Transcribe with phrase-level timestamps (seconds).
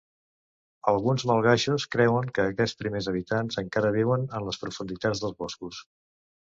[0.91, 5.89] Alguns malgaixos creuen que aquests primers habitants encara viuen en les profunditats dels boscos.